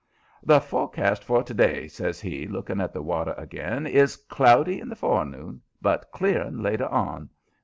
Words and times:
"The 0.41 0.59
forecast 0.59 1.23
for 1.23 1.43
to 1.43 1.53
day," 1.53 1.87
says 1.87 2.19
he, 2.19 2.47
looking 2.47 2.81
at 2.81 2.91
the 2.91 3.03
water 3.03 3.35
again, 3.37 3.85
"is 3.85 4.15
cloudy 4.17 4.79
in 4.79 4.89
the 4.89 4.95
forenoon, 4.95 5.61
but 5.79 6.09
clearing 6.11 6.57
later 6.57 6.87
on. 6.87 7.29